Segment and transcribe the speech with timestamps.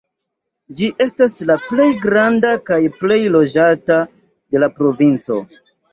[0.79, 5.39] Ĝi estas la plej granda kaj plej loĝata de la provinco.